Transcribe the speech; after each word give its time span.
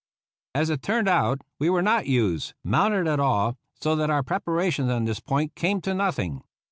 As 0.55 0.71
it 0.71 0.81
turned 0.81 1.07
out, 1.07 1.41
we 1.59 1.69
were 1.69 1.83
not 1.83 2.07
used 2.07 2.55
mounted 2.63 3.05
at 3.05 3.19
all, 3.19 3.55
so 3.79 3.95
that 3.95 4.09
our 4.09 4.23
preparations 4.23 4.89
on 4.89 5.05
this 5.05 5.19
point 5.19 5.53
came 5.53 5.79
to 5.81 5.93
nothing. 5.93 6.41